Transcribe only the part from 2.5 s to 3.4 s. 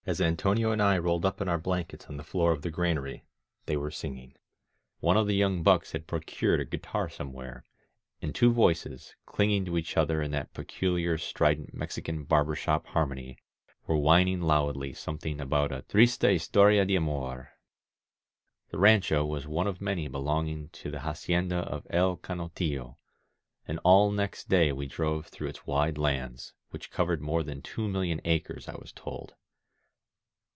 of the granary,